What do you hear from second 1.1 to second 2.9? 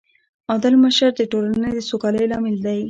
د ټولنې د سوکالۍ لامل دی.